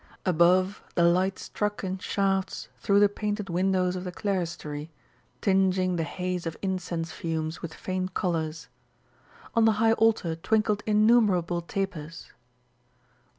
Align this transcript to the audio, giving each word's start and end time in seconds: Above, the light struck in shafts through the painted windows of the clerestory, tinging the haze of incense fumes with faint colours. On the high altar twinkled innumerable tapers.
Above, 0.25 0.81
the 0.95 1.03
light 1.03 1.37
struck 1.37 1.83
in 1.83 1.95
shafts 1.99 2.69
through 2.79 2.99
the 2.99 3.07
painted 3.07 3.51
windows 3.51 3.95
of 3.95 4.03
the 4.03 4.11
clerestory, 4.11 4.89
tinging 5.41 5.95
the 5.95 6.01
haze 6.03 6.47
of 6.47 6.57
incense 6.63 7.11
fumes 7.11 7.61
with 7.61 7.71
faint 7.75 8.15
colours. 8.15 8.67
On 9.53 9.65
the 9.65 9.73
high 9.73 9.93
altar 9.93 10.35
twinkled 10.35 10.81
innumerable 10.87 11.61
tapers. 11.61 12.33